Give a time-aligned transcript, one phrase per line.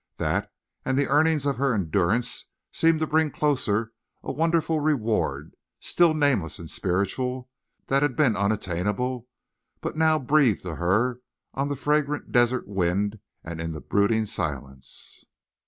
[0.17, 0.51] That,
[0.83, 3.91] and the earning of her endurance, seemed to bring closer
[4.23, 7.51] a wonderful reward, still nameless and spiritual,
[7.85, 9.27] that had been unattainable,
[9.79, 11.19] but now breathed to her
[11.53, 15.23] on the fragrant desert wind and in the brooding silence.